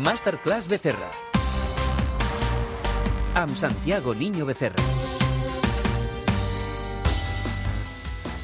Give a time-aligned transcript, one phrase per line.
[0.00, 1.10] Masterclass Becerra.
[3.34, 4.80] Amb Santiago Niño Becerra.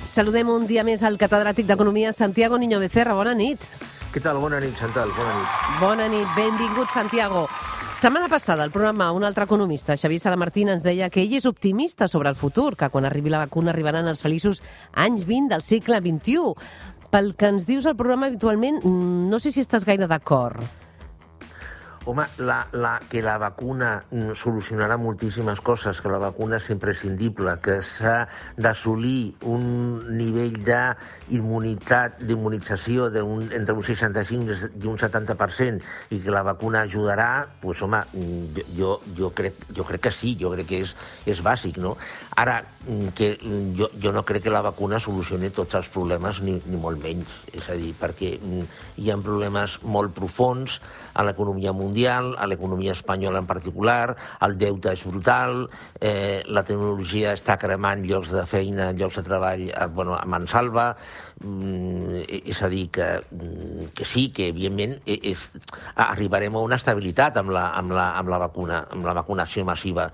[0.05, 3.17] Saludem un dia més al catedràtic d'Economia, Santiago Niño Becerra.
[3.17, 3.65] Bona nit.
[4.13, 4.37] Què tal?
[4.43, 5.09] Bona nit, Chantal.
[5.17, 5.57] Bona nit.
[5.81, 7.47] Bona nit, benvingut, Santiago.
[7.97, 12.05] Setmana passada, al programa, un altre economista, Xavier Salamartín, ens deia que ell és optimista
[12.07, 14.61] sobre el futur, que quan arribi la vacuna arribaran els feliços
[14.93, 16.53] anys 20 del segle XXI.
[17.09, 20.85] Pel que ens dius al programa habitualment, mm, no sé si estàs gaire d'acord.
[22.07, 27.57] Home, la, la, que la vacuna mm, solucionarà moltíssimes coses, que la vacuna és imprescindible,
[27.59, 29.65] que s'ha d'assolir un
[30.15, 37.27] nivell d'immunitat, d'immunització un, entre un 65 i un 70% i que la vacuna ajudarà,
[37.65, 40.95] doncs, home, mm, jo, jo, crec, jo crec que sí, jo crec que és,
[41.27, 41.97] és bàsic, no?
[42.39, 43.33] Ara, mm, que
[43.75, 47.35] jo, jo no crec que la vacuna solucioni tots els problemes, ni, ni molt menys.
[47.51, 50.79] És a dir, perquè hi ha problemes molt profuns
[51.17, 55.65] a l'economia mundial, a l'economia espanyola en particular, el deute és brutal,
[56.01, 60.91] eh, la tecnologia està cremant llocs de feina, llocs de treball eh, bueno, a mansalva,
[61.41, 65.49] mm, és a dir, que, mm, que sí, que evidentment e, és,
[65.95, 70.11] arribarem a una estabilitat amb la, amb la, amb la vacuna, amb la vacunació massiva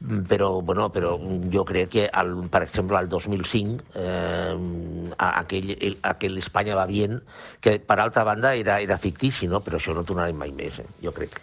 [0.00, 1.14] però, bueno, però
[1.52, 5.74] jo crec que, el, per exemple, el 2005, eh, aquell,
[6.08, 7.20] aquell Espanya va bien,
[7.60, 9.60] que per altra banda era, era fictici, no?
[9.60, 10.88] però això no tornarem mai més, eh?
[11.04, 11.36] jo crec.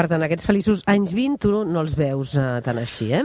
[0.00, 3.20] Per tant, aquests feliços anys 20 tu no els veus uh, tan així, eh?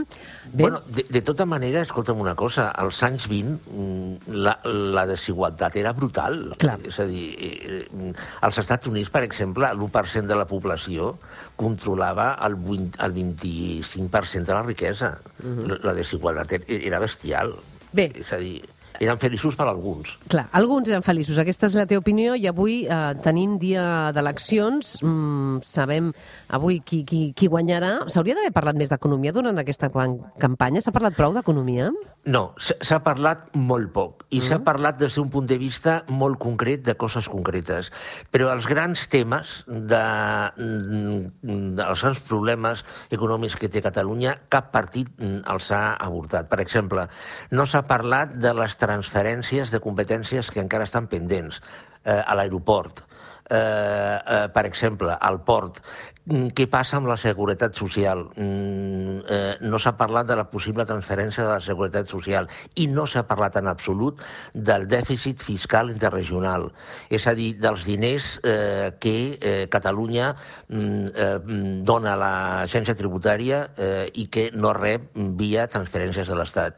[0.50, 0.66] Bé.
[0.66, 4.52] Bueno, de, de tota manera, escolta'm una cosa, als anys 20 mm, la,
[4.92, 6.36] la desigualtat era brutal.
[6.60, 6.76] Clar.
[6.84, 8.10] És a dir, eh,
[8.44, 11.14] als Estats Units, per exemple, l'1% de la població
[11.56, 15.14] controlava el, 20, el 25% de la riquesa.
[15.40, 15.68] Uh -huh.
[15.72, 17.56] la, la desigualtat era bestial.
[17.96, 18.10] Bé.
[18.20, 18.60] És a dir,
[19.00, 20.16] eren feliços per alguns.
[20.32, 21.38] Clar, alguns eren feliços.
[21.42, 24.96] Aquesta és la teva opinió i avui eh, tenim dia d'eleccions.
[25.02, 26.12] Mm, sabem
[26.56, 28.08] avui qui, qui, qui guanyarà.
[28.12, 30.82] S'hauria d'haver parlat més d'economia durant aquesta campanya?
[30.84, 31.90] S'ha parlat prou d'economia?
[32.26, 34.26] No, s'ha parlat molt poc.
[34.30, 34.46] I mm.
[34.48, 37.92] s'ha parlat des d'un punt de vista molt concret de coses concretes.
[38.34, 40.02] Però els grans temes, de,
[40.56, 42.82] dels grans problemes
[43.14, 46.48] econòmics que té Catalunya, cap partit mm, els ha abordat.
[46.50, 47.06] Per exemple,
[47.54, 51.60] no s'ha parlat de les transferències de competències que encara estan pendents
[52.04, 53.02] eh, a l'aeroport,
[53.50, 55.82] eh, eh, per exemple, al port,
[56.26, 58.24] què passa amb la seguretat social?
[58.34, 63.04] Mm, eh, no s'ha parlat de la possible transferència de la seguretat social i no
[63.06, 64.22] s'ha parlat en absolut
[64.52, 66.72] del dèficit fiscal interregional,
[67.10, 70.32] és a dir, dels diners eh, que eh, Catalunya
[70.68, 71.38] mm, eh,
[71.86, 76.74] dona a l'agència tributària eh, i que no rep via transferències de l'Estat.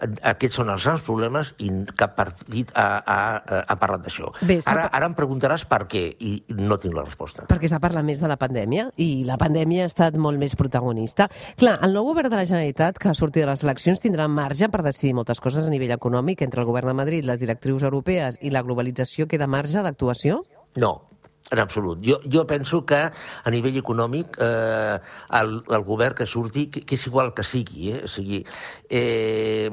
[0.00, 4.34] Aquests són els grans problemes i cap partit ha, ha, ha parlat d'això.
[4.68, 7.48] Ara, ara em preguntaràs per què i no tinc la resposta.
[7.48, 11.28] Perquè s'ha parlat més de la pandèmia i la pandèmia ha estat molt més protagonista.
[11.60, 14.70] Clar, el nou govern de la Generalitat, que ha sortit de les eleccions, tindrà marge
[14.70, 18.40] per decidir moltes coses a nivell econòmic entre el govern de Madrid, les directrius europees
[18.40, 19.28] i la globalització.
[19.30, 20.40] Queda marge d'actuació?
[20.80, 21.09] No,
[21.50, 21.98] en absolut.
[22.04, 24.98] Jo, jo penso que a nivell econòmic eh,
[25.40, 28.44] el, el govern que surti, que, que és igual que sigui, eh, o sigui
[28.88, 29.70] eh,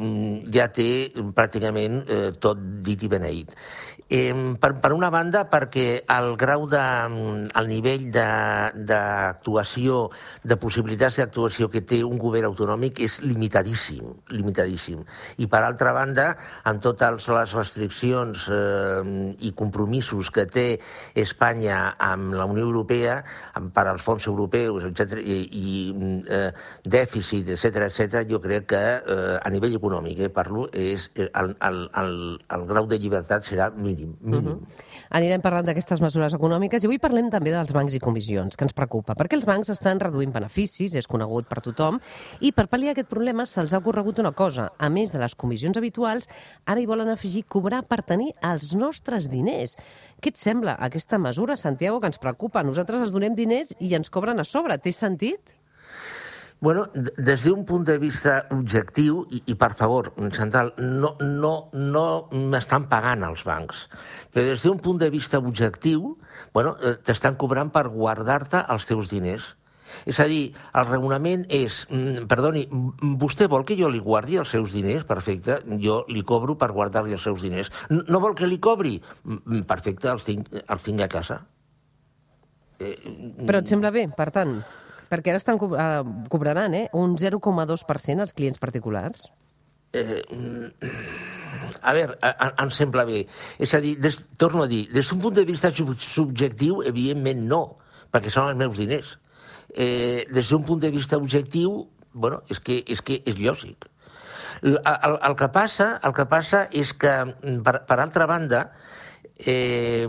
[0.53, 0.89] ja té
[1.37, 3.53] pràcticament eh, tot dit i beneït.
[4.09, 6.79] Eh, per, per una banda, perquè el grau de,
[7.59, 15.03] el nivell d'actuació, de, de possibilitats d'actuació que té un govern autonòmic és limitadíssim, limitadíssim.
[15.43, 16.29] I per altra banda,
[16.63, 19.03] amb totes les restriccions eh,
[19.43, 20.79] i compromisos que té
[21.19, 23.19] Espanya amb la Unió Europea,
[23.53, 25.75] amb, per als fons europeus, etc i, i
[26.29, 26.51] eh,
[26.83, 31.55] dèficit, etc etc, jo crec que eh, a nivell econòmic, eh, parlo, és, eh, el,
[31.61, 32.13] el, el,
[32.57, 34.47] el grau de llibertat serà mínim mínim.
[34.47, 34.59] Uh -huh.
[35.09, 38.73] Anirem parlant d'aquestes mesures econòmiques i avui parlem també dels bancs i comissions, que ens
[38.73, 41.99] preocupa, perquè els bancs estan reduint beneficis, és conegut per tothom,
[42.39, 44.71] i per pal·liar aquest problema se'ls ha ocorregut una cosa.
[44.77, 46.27] A més de les comissions habituals,
[46.65, 49.77] ara hi volen afegir cobrar per tenir els nostres diners.
[50.17, 52.63] Què et sembla aquesta mesura, Santiago, que ens preocupa?
[52.63, 54.77] Nosaltres els donem diners i ens cobren a sobre.
[54.81, 55.57] Té sentit?
[56.59, 62.05] Bueno, des d'un punt de vista objectiu, i, i per favor, Chantal, no, no, no
[62.33, 63.83] m'estan pagant els bancs,
[64.33, 66.15] però des d'un punt de vista objectiu,
[66.55, 69.51] bueno, eh, t'estan cobrant per guardar-te els teus diners.
[70.05, 72.67] És a dir, el raonament és, mm, perdoni,
[73.19, 75.05] vostè vol que jo li guardi els seus diners?
[75.07, 77.71] Perfecte, jo li cobro per guardar-li els seus diners.
[77.89, 79.01] No vol que li cobri?
[79.67, 81.41] Perfecte, els tinc, els tinc a casa.
[82.79, 82.95] Eh,
[83.45, 84.61] Però et sembla bé, per tant?
[85.07, 89.31] Perquè ara estan co uh, cobraran eh, un 0,2% als clients particulars.
[89.93, 90.21] Eh,
[91.81, 92.17] a veure,
[92.59, 93.23] em sembla bé.
[93.57, 97.63] És a dir, des, torno a dir, des d'un punt de vista subjectiu, evidentment no
[98.11, 99.15] perquè són els meus diners.
[99.73, 103.89] Eh, des d'un punt de vista objectiu, bueno, és que és, que és lògic.
[104.63, 107.13] El, el, el, que passa, el que passa és que,
[107.65, 108.63] per, per altra banda,
[109.37, 110.07] eh,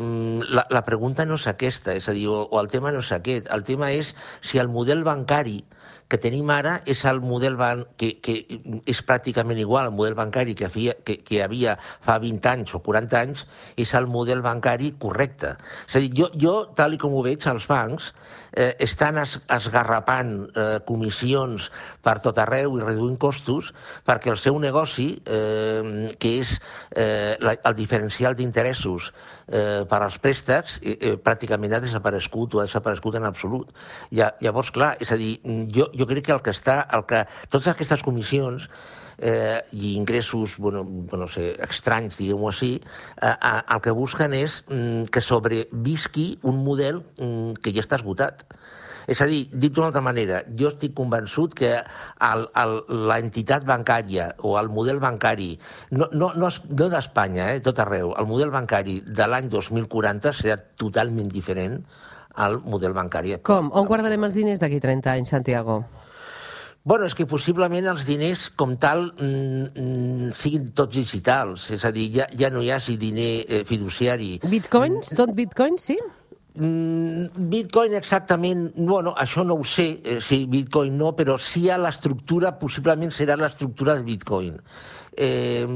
[0.48, 3.12] la, la pregunta no és aquesta, és a dir, o, o el tema no és
[3.12, 3.50] aquest.
[3.52, 5.60] El tema és si el model bancari
[6.08, 8.38] que tenim ara és el model ban que, que
[8.88, 12.80] és pràcticament igual al model bancari que, havia, que, que havia fa 20 anys o
[12.84, 13.44] 40 anys,
[13.76, 15.54] és el model bancari correcte.
[15.88, 18.12] És a dir, jo, jo tal com ho veig, als bancs
[18.52, 21.68] eh, estan es, esgarrapant eh, comissions
[22.02, 23.72] per tot arreu i reduint costos
[24.08, 26.56] perquè el seu negoci, eh, que és
[26.96, 29.12] eh, la, el diferencial d'interessos
[29.48, 33.72] eh, per als préstecs, eh, pràcticament ha desaparegut o ha desaparegut en absolut.
[34.14, 35.38] Ja, llavors, clar, és a dir,
[35.74, 38.68] jo, jo crec que el que està, el que, totes aquestes comissions
[39.18, 42.76] eh, i ingressos, bueno, no sé, estranys, diguem-ho així,
[43.20, 47.98] eh, eh, el que busquen és mm, que sobrevisqui un model mm, que ja està
[47.98, 48.46] esgotat.
[49.08, 51.70] És a dir, dit d'una altra manera, jo estic convençut que
[53.08, 55.54] l'entitat bancària o el model bancari,
[55.96, 60.58] no, no, no, no d'Espanya, eh, tot arreu, el model bancari de l'any 2040 serà
[60.76, 61.80] totalment diferent
[62.38, 63.38] al model bancari.
[63.42, 63.72] Com?
[63.72, 65.80] On guardarem els diners d'aquí 30 anys, Santiago?
[66.88, 71.90] Bueno, és que possiblement els diners com tal mm, mm, siguin tots digitals, és a
[71.92, 74.38] dir, ja, ja no hi hagi diner eh, fiduciari.
[74.48, 75.12] Bitcoins?
[75.18, 75.98] Tot bitcoins, sí?
[76.58, 81.78] Mm, Bitcoin exactament, bueno, això no ho sé, eh, si Bitcoin no, però sí a
[81.78, 84.56] l'estructura, possiblement serà l'estructura de Bitcoin
[85.18, 85.66] eh,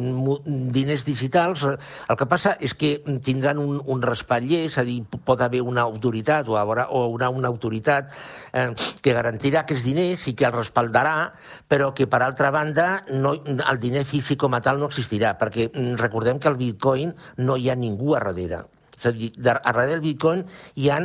[0.72, 1.64] diners digitals.
[1.66, 2.92] El que passa és que
[3.26, 7.30] tindran un, un respatller, és a dir, pot haver una autoritat o haurà, o haurà
[7.34, 8.12] una autoritat
[8.52, 8.70] eh,
[9.02, 11.32] que garantirà aquests diners i que el respaldarà,
[11.68, 15.70] però que, per altra banda, no, el diner físic com a tal no existirà, perquè
[15.72, 18.64] mm, recordem que el bitcoin no hi ha ningú a darrere.
[19.02, 20.44] Darrere del bitcoin
[20.74, 21.00] hi ha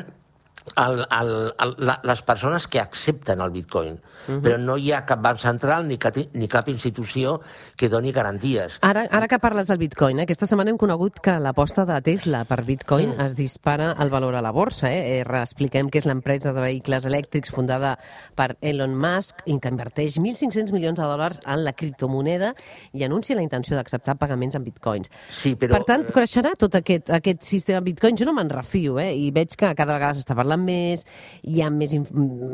[0.75, 3.99] el, el, el, la, les persones que accepten el bitcoin.
[4.27, 4.41] Uh -huh.
[4.41, 7.41] Però no hi ha cap banc central ni cap, ni cap institució
[7.75, 8.79] que doni garanties.
[8.81, 10.23] Ara, ara que parles del bitcoin, eh?
[10.23, 13.21] aquesta setmana hem conegut que l'aposta de Tesla per bitcoin mm.
[13.21, 14.91] es dispara el valor a la borsa.
[14.91, 15.21] Eh?
[15.21, 17.97] eh expliquem que és l'empresa de vehicles elèctrics fundada
[18.35, 22.53] per Elon Musk i que inverteix 1.500 milions de dòlars en la criptomoneda
[22.93, 25.11] i anuncia la intenció d'acceptar pagaments en bitcoins.
[25.29, 25.77] Sí, però...
[25.77, 28.17] Per tant, creixerà tot aquest, aquest sistema bitcoin?
[28.17, 29.13] Jo no me'n refio, eh?
[29.15, 31.05] i veig que cada vegada s'està parlant més,
[31.43, 32.07] hi ha més, in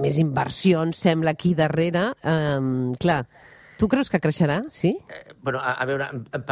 [0.03, 2.11] més inversions, sembla, aquí darrere.
[2.23, 3.23] Um, clar,
[3.83, 4.93] Tu creus que creixerà, sí?
[5.09, 6.05] Eh, bueno, a, a veure,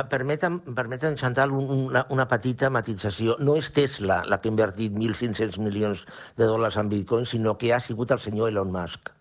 [0.10, 3.38] permetem, permetem Chantal, una, una petita matització.
[3.40, 6.02] No és Tesla la que ha invertit 1.500 milions
[6.36, 9.14] de dòlars en bitcoin, sinó que ha sigut el senyor Elon Musk.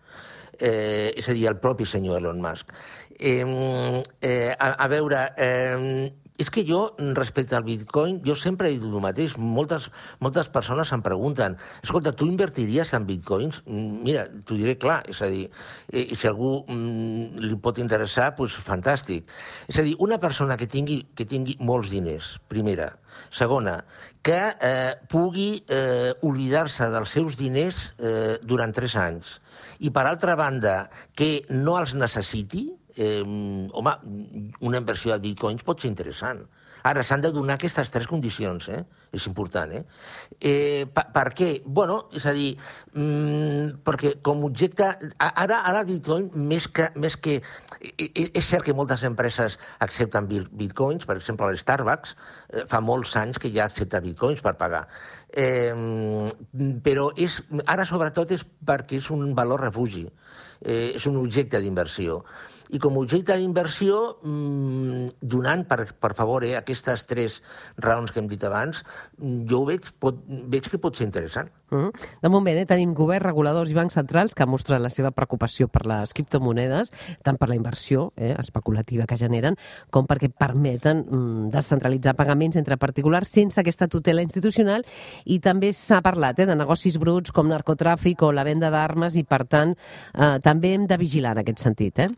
[0.57, 2.73] Eh, és a dir, el propi senyor Elon Musk.
[3.15, 6.11] Eh, eh, a, a veure, eh,
[6.41, 6.81] és que jo,
[7.17, 9.35] respecte al bitcoin, jo sempre he dit el mateix.
[9.37, 9.89] Moltes,
[10.23, 13.61] moltes persones em pregunten, escolta, tu invertiries en bitcoins?
[13.67, 15.43] Mm, mira, t'ho diré clar, és a dir,
[15.93, 19.29] eh, si algú mm, li pot interessar, doncs fantàstic.
[19.69, 22.89] És a dir, una persona que tingui, que tingui molts diners, primera.
[23.29, 23.77] Segona,
[24.25, 29.37] que eh, pugui eh, oblidar-se dels seus diners eh, durant tres anys.
[29.81, 32.69] I, per altra banda, que no els necessiti,
[33.01, 33.21] eh,
[33.73, 33.95] home,
[34.61, 36.45] una inversió de bitcoins pot ser interessant.
[36.83, 38.81] Ara, s'han de donar aquestes tres condicions, eh?
[39.13, 39.81] És important, eh?
[40.39, 41.49] eh per, per què?
[41.65, 42.55] Bueno, és a dir,
[42.95, 44.87] mm, perquè com objecte...
[45.19, 47.37] Ara, ara el bitcoin, més que, més que...
[47.81, 53.41] És cert que moltes empreses accepten bitcoins, per exemple, el Starbucks eh, fa molts anys
[53.41, 54.85] que ja accepta bitcoins per pagar.
[55.31, 55.73] Eh,
[56.83, 60.05] però és, ara, sobretot, és perquè és un valor refugi,
[60.61, 62.21] eh, és un objecte d'inversió
[62.71, 67.41] i com a objecte d'inversió, mmm, donant, per, per favor, eh, aquestes tres
[67.83, 68.85] raons que hem dit abans,
[69.17, 71.51] mm, jo ho veig, pot, veig que pot ser interessant.
[71.71, 71.91] Mm -hmm.
[72.21, 75.85] De moment, eh, tenim govern, reguladors i bancs centrals que mostren la seva preocupació per
[75.85, 76.91] les criptomonedes,
[77.23, 79.55] tant per la inversió eh, especulativa que generen,
[79.89, 84.85] com perquè permeten mm, descentralitzar pagaments entre particulars sense aquesta tutela institucional
[85.25, 89.23] i també s'ha parlat eh, de negocis bruts com narcotràfic o la venda d'armes i,
[89.23, 89.75] per tant,
[90.13, 91.99] eh, també hem de vigilar en aquest sentit.
[91.99, 92.09] Eh?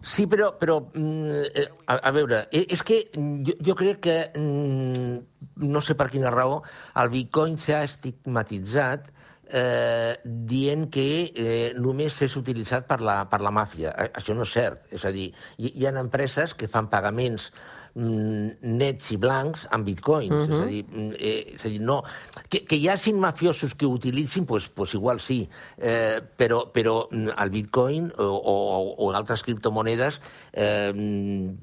[0.00, 4.16] Sí, però, però mm, eh, a, a veure, eh, és que jo, jo crec que,
[4.38, 6.62] mm, no sé per quina raó,
[7.02, 9.10] el bitcoin s'ha estigmatitzat
[9.52, 13.92] eh, dient que eh, només és utilitzat per la, per la màfia.
[14.08, 14.88] Això no és cert.
[14.96, 15.28] És a dir,
[15.58, 17.50] hi, hi ha empreses que fan pagaments
[17.94, 20.32] nets i blancs amb bitcoins.
[20.32, 20.52] Uh -huh.
[20.52, 22.02] és, a dir, mm, eh, és a dir, no...
[22.48, 27.08] Que, que hi hagin mafiosos que ho utilitzin, pues, pues igual sí, eh, però, però
[27.10, 30.20] mm, el bitcoin o, o, o altres criptomonedes
[30.52, 30.92] eh,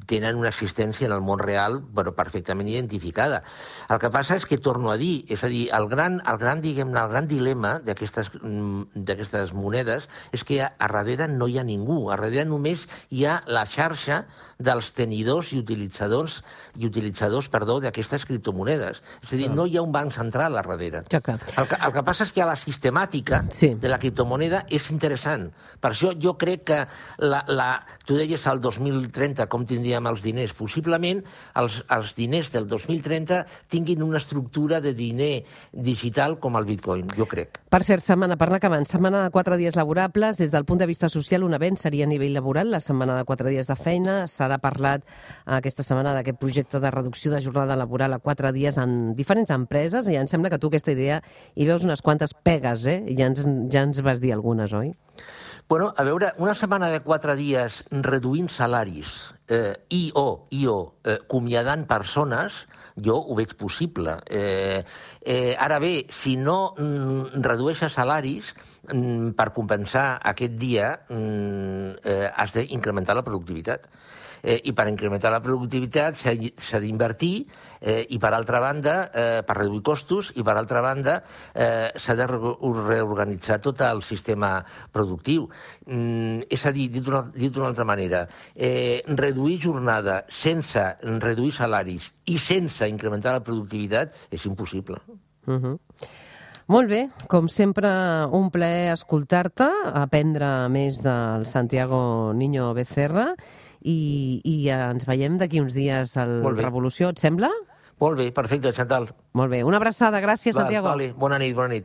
[0.05, 3.43] tenen una existència en el món real però perfectament identificada.
[3.89, 6.62] El que passa és que, torno a dir, és a dir, el gran, el gran,
[6.62, 12.09] diguem el gran dilema d'aquestes monedes és que a, a darrere no hi ha ningú,
[12.09, 14.25] a darrere només hi ha la xarxa
[14.59, 16.18] dels tenidors i utilitzadors
[16.79, 19.01] i utilitzadors, perdó, d'aquestes criptomonedes.
[19.23, 21.03] És a dir, no hi ha un banc central a darrere.
[21.11, 21.38] Ja, clar.
[21.57, 23.73] El que, el que passa és que la sistemàtica Sí.
[23.75, 25.49] de la criptomoneda és interessant.
[25.79, 26.79] Per això jo crec que
[27.23, 27.69] la, la,
[28.05, 30.53] tu deies al 2030 com tindríem els diners.
[30.53, 31.23] Possiblement
[31.55, 37.25] els, els diners del 2030 tinguin una estructura de diner digital com el bitcoin, jo
[37.29, 37.59] crec.
[37.69, 40.38] Per cert, setmana, per anar acabant, setmana de quatre dies laborables.
[40.38, 43.25] Des del punt de vista social, un avenç seria a nivell laboral, la setmana de
[43.25, 44.25] quatre dies de feina.
[44.27, 45.03] S'ha parlat
[45.45, 50.08] aquesta setmana d'aquest projecte de reducció de jornada laboral a quatre dies en diferents empreses
[50.10, 51.22] i em sembla que tu aquesta idea
[51.56, 53.01] hi veus unes quantes pegues, eh?
[53.18, 54.94] Ja ens, ja ens vas dir algunes, oi?
[55.70, 60.79] Bueno, a veure, una setmana de quatre dies reduint salaris eh, i o, i o
[61.03, 62.65] eh, acomiadant persones,
[63.00, 64.18] jo ho veig possible.
[64.29, 64.84] Eh,
[65.22, 68.53] eh, ara bé, si no mm, redueixes salaris,
[68.94, 73.89] mm, per compensar aquest dia mm, eh, has d'incrementar la productivitat.
[74.39, 77.34] Eh, I per incrementar la productivitat s'ha d'invertir
[77.82, 81.18] eh, i, per altra banda, eh, per reduir costos, i, per altra banda,
[81.51, 82.53] eh, s'ha de re-
[82.88, 84.53] reorganitzar tot el sistema
[84.96, 85.50] productiu.
[85.91, 88.25] Mm, és a dir, dit d'una altra manera,
[88.56, 89.03] eh,
[89.62, 90.81] jornada sense
[91.24, 95.00] reduir salaris i sense incrementar la productivitat és impossible.
[95.48, 95.77] Uh -huh.
[96.69, 97.89] Molt bé, com sempre,
[98.31, 103.34] un plaer escoltar-te, aprendre més del Santiago Niño Becerra
[103.81, 106.43] i, i ens veiem d'aquí uns dies al.
[106.60, 107.50] Revolució, et sembla?
[108.00, 109.10] Molt bé, perfecte, Chantal.
[109.34, 110.88] Molt bé, una abraçada, gràcies, Val, Santiago.
[110.88, 111.77] Vale, bona nit, bona nit.